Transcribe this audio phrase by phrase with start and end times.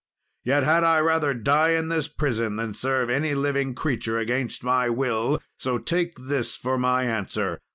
[0.43, 4.89] Yet had I rather die in this prison than serve any living creature against my
[4.89, 5.39] will.
[5.59, 7.61] So take this for my answer.